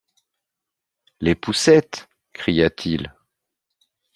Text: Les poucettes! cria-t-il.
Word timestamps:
Les 1.19 1.35
poucettes! 1.35 2.09
cria-t-il. 2.33 3.13